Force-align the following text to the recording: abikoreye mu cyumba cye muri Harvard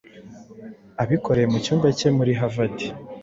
abikoreye 1.01 1.47
mu 1.51 1.57
cyumba 1.65 1.87
cye 1.97 2.07
muri 2.17 2.31
Harvard 2.39 2.77